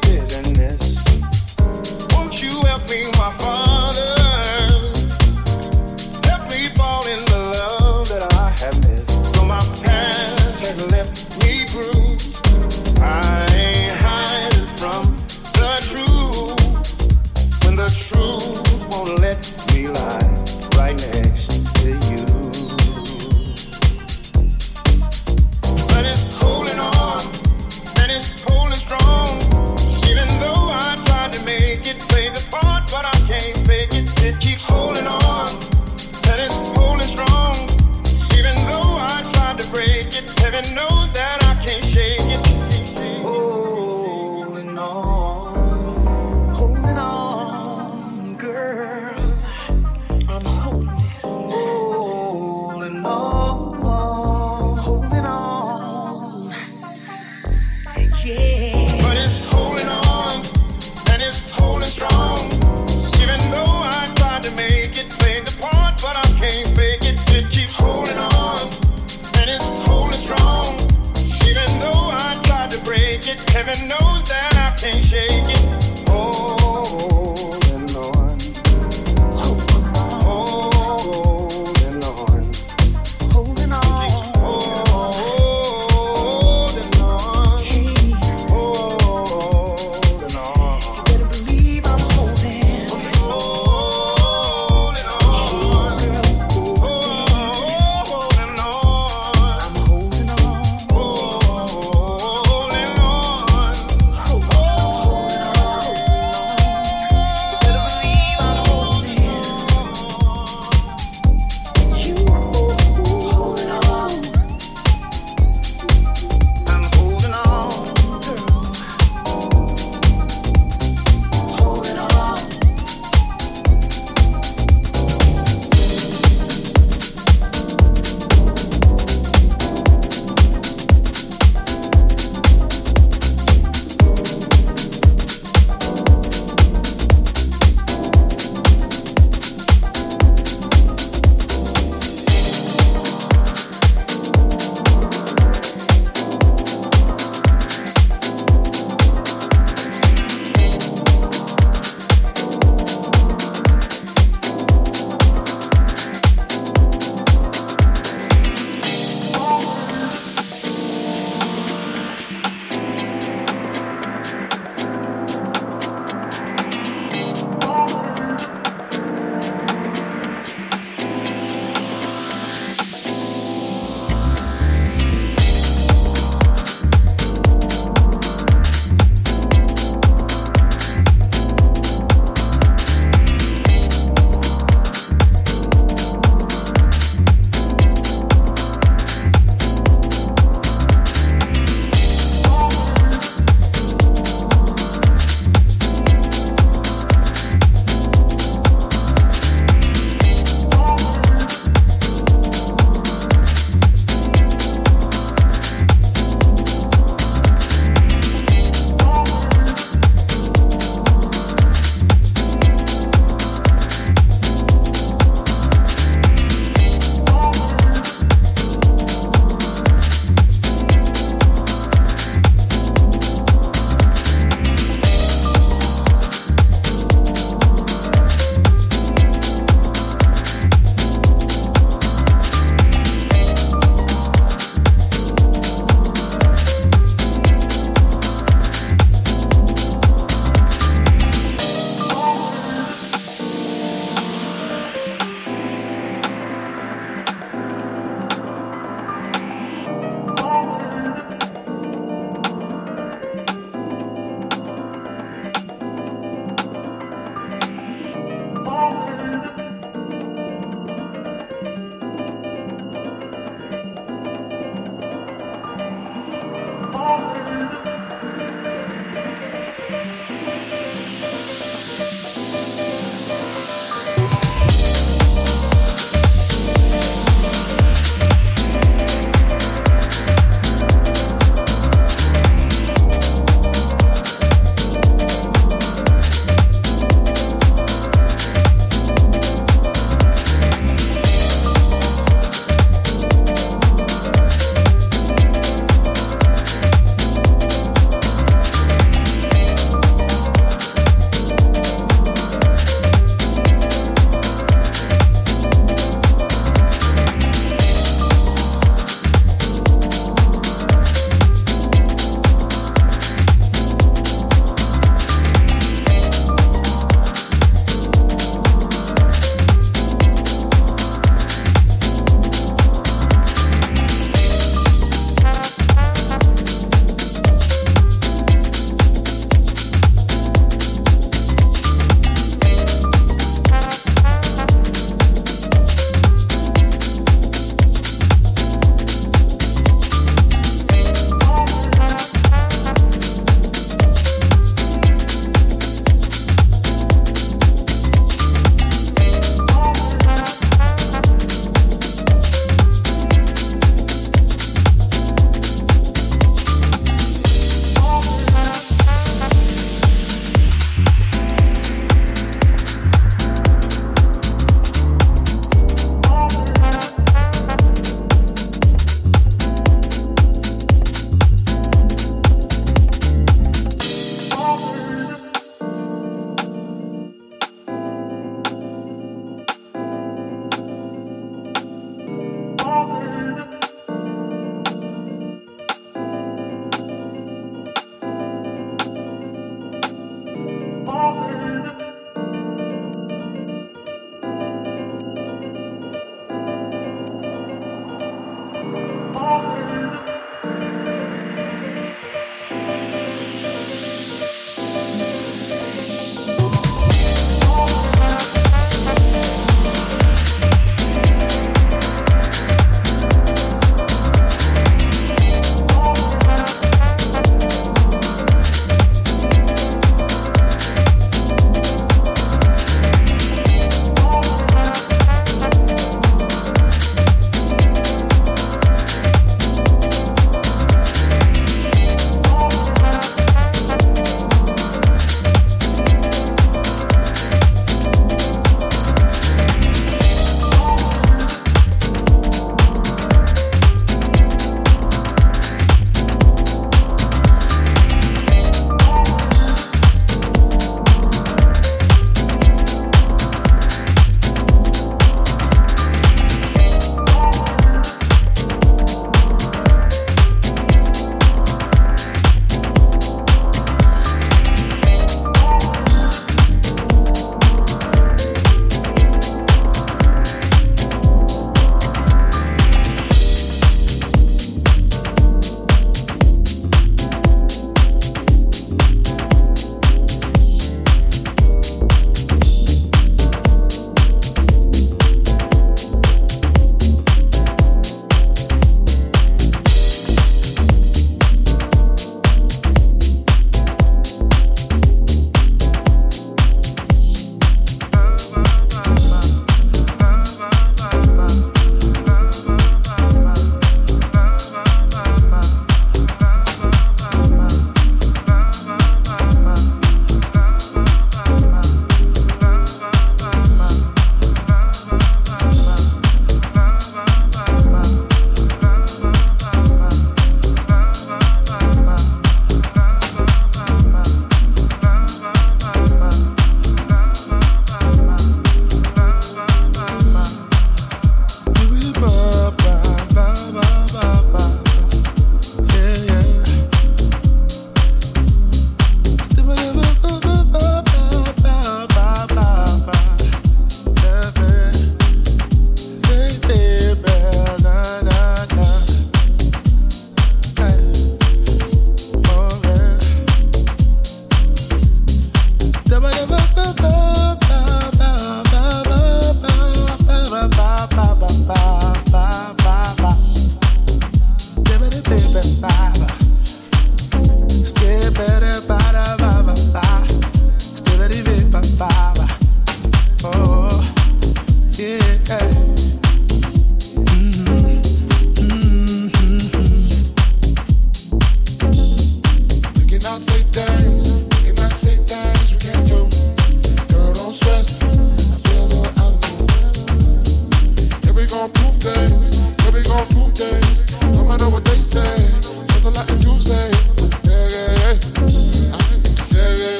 but 0.00 0.31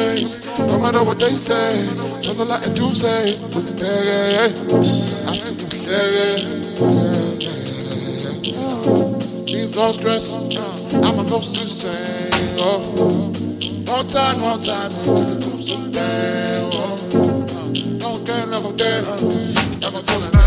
things. 0.00 0.32
No 0.58 0.78
matter 0.78 1.02
what 1.04 1.18
they 1.18 1.34
say, 1.34 1.86
turn 2.22 2.36
the 2.36 2.44
light 2.44 2.66
and 2.66 2.74
do 2.76 2.88
say. 2.94 3.36
Yeah, 3.80 4.36
yeah. 4.36 5.28
I 5.28 5.34
see 5.34 5.54
yeah, 5.90 6.06
yeah, 6.16 6.36
yeah, 6.60 7.44
yeah. 7.44 8.60
Please 9.46 9.94
stress, 9.94 10.34
I'm 11.04 11.18
a 11.18 11.24
most 11.24 11.54
to 11.56 11.68
say. 11.68 12.30
Oh, 12.58 12.80
no 13.86 13.96
time, 14.08 14.38
no 14.38 14.56
time, 14.60 14.92
until 14.98 15.24
the 15.24 15.36
truth's 15.42 15.70
a 15.70 15.76
day. 15.90 16.70
Oh, 16.72 16.96
don't 17.98 18.20
care, 18.26 18.46
never 18.46 18.72
dare. 18.76 19.04
I'm 19.84 20.04
feeling 20.04 20.39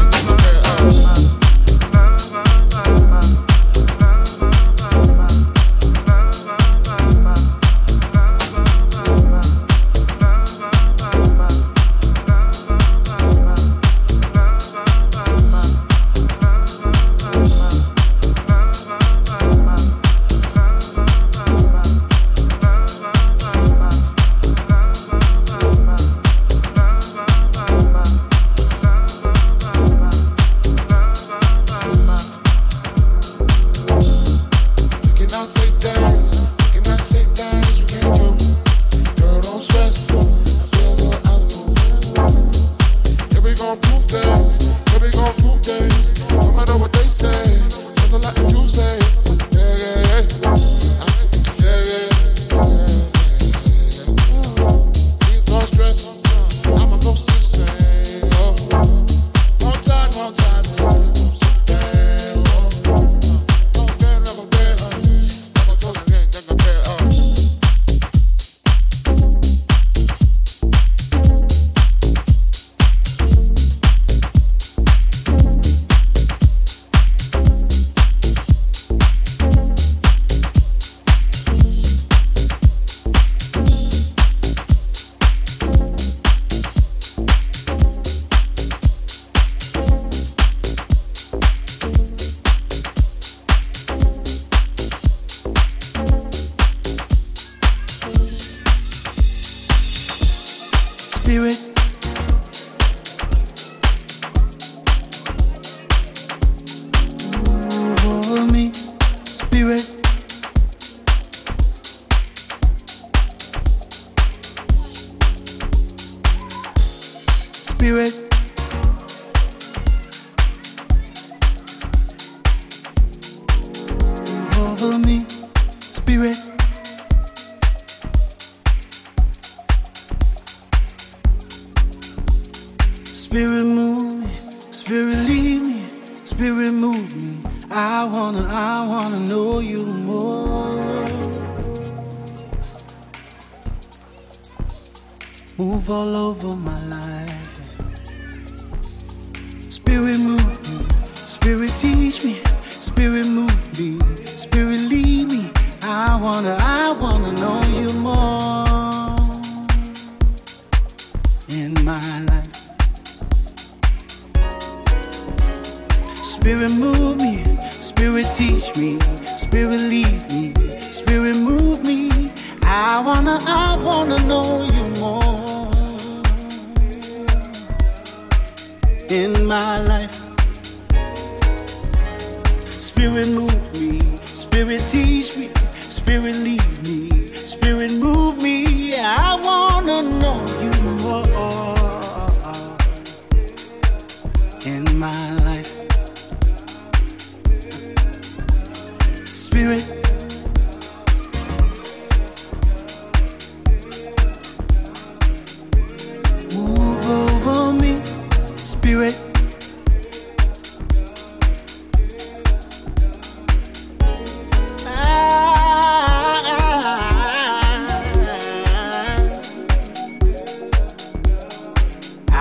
spirit. 101.24 101.73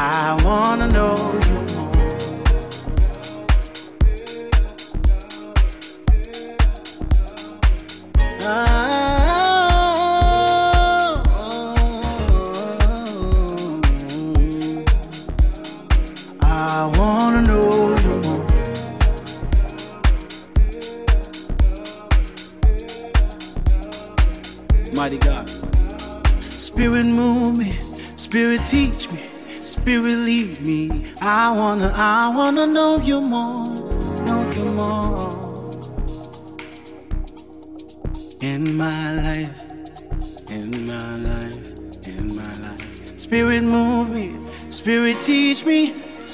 I 0.04 0.34
wanna 0.42 0.88
know. 0.88 1.41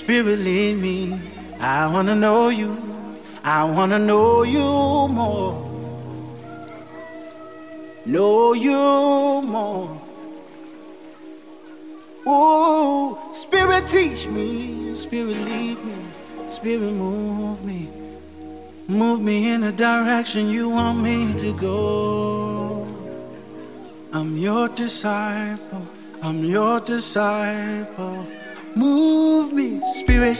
Spirit 0.09 0.39
lead 0.39 0.79
me. 0.79 1.21
I 1.61 1.87
wanna 1.87 2.15
know 2.15 2.49
you, 2.49 2.75
I 3.45 3.63
wanna 3.65 3.99
know 3.99 4.43
you 4.43 4.63
more. 5.07 5.53
Know 8.07 8.55
you 8.55 9.43
more. 9.43 10.01
Ooh, 12.27 13.19
Spirit 13.35 13.87
teach 13.87 14.27
me, 14.29 14.95
Spirit 14.95 15.37
lead 15.45 15.77
me, 15.85 15.97
Spirit 16.49 16.95
move 16.95 17.63
me. 17.63 17.91
Move 18.89 19.21
me 19.21 19.53
in 19.53 19.61
the 19.61 19.73
direction 19.73 20.49
you 20.49 20.71
want 20.71 21.03
me 21.03 21.35
to 21.35 21.53
go. 21.53 22.89
I'm 24.15 24.39
your 24.39 24.69
disciple. 24.69 25.87
I'm 26.23 26.43
your 26.45 26.81
disciple. 26.81 28.27
Move 28.79 29.53
me, 29.55 29.81
Spirit. 29.93 30.39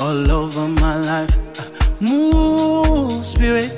All 0.00 0.30
over 0.32 0.66
my 0.66 0.96
life. 0.96 1.30
Move, 2.00 3.24
Spirit. 3.24 3.70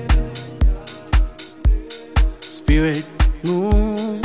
Spirit, 2.40 3.04
move. 3.44 4.22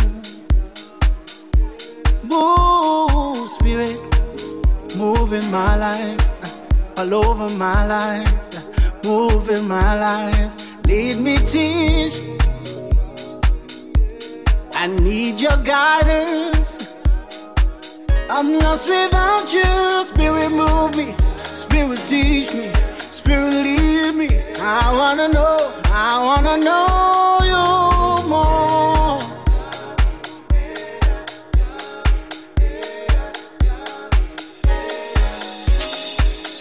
Move, 2.23 3.49
Spirit. 3.49 3.99
Move 4.95 5.33
in 5.33 5.51
my 5.51 5.75
life. 5.75 6.21
All 6.97 7.13
over 7.15 7.53
my 7.57 7.85
life. 7.85 8.33
Move 9.03 9.49
in 9.49 9.67
my 9.67 9.99
life. 9.99 10.53
Lead 10.85 11.17
me, 11.17 11.37
teach. 11.39 12.34
I 14.85 14.87
need 14.87 15.39
your 15.39 15.57
guidance. 15.63 16.93
I'm 18.29 18.59
lost 18.59 18.87
without 18.87 19.51
you. 19.51 20.03
Spirit, 20.05 20.51
move 20.51 20.95
me. 20.95 21.15
Spirit, 21.41 21.99
teach 22.05 22.53
me. 22.53 22.71
Spirit, 22.99 23.51
lead 23.51 24.13
me. 24.13 24.29
I 24.59 24.93
wanna 24.93 25.27
know. 25.27 25.57
I 25.85 26.23
wanna 26.23 26.57
know 26.57 27.39
you 27.51 28.29
more. 28.29 29.19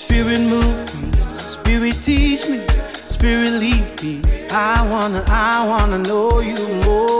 Spirit, 0.00 0.40
move 0.40 1.02
me. 1.02 1.12
Spirit, 1.40 1.96
teach 2.02 2.48
me. 2.48 2.62
Spirit, 2.94 3.52
lead 3.60 4.02
me. 4.02 4.22
I 4.50 4.80
wanna, 4.90 5.22
I 5.28 5.66
wanna 5.68 5.98
know 5.98 6.40
you 6.40 6.56
more. 6.86 7.13